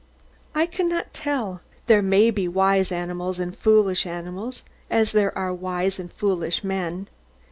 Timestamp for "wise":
2.47-2.91, 5.53-5.99